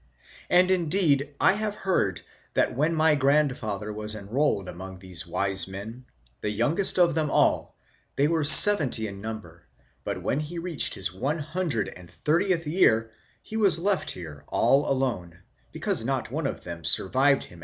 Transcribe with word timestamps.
And 0.49 0.71
indeed 0.71 1.35
I 1.39 1.51
have 1.53 1.75
heard 1.75 2.23
that 2.55 2.75
when 2.75 2.95
my 2.95 3.13
grandfather 3.13 3.93
was 3.93 4.15
enrolled 4.15 4.67
among 4.67 4.97
these 4.97 5.27
wise 5.27 5.67
men, 5.67 6.05
the 6.41 6.49
youngest 6.49 6.97
of 6.97 7.13
them 7.13 7.29
all, 7.29 7.75
they 8.15 8.27
were 8.27 8.43
seventy 8.43 9.05
in 9.07 9.21
number, 9.21 9.67
but 10.03 10.23
when 10.23 10.39
he 10.39 10.57
reached 10.57 10.95
his 10.95 11.11
130th 11.11 12.65
year, 12.65 13.11
he 13.43 13.57
was 13.57 13.77
left 13.77 14.09
here 14.09 14.43
all 14.47 14.91
alone, 14.91 15.37
because 15.71 16.03
not 16.03 16.31
one 16.31 16.47
of 16.47 16.63
them 16.63 16.83
'survived 16.83 17.43
him. 17.43 17.59